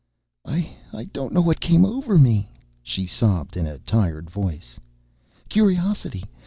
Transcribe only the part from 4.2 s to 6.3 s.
voice. "Curiosity.